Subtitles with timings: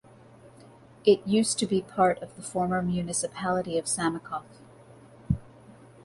[1.05, 4.45] It used to be part of the former municipality of Samokov.